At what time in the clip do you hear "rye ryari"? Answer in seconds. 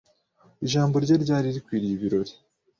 1.03-1.47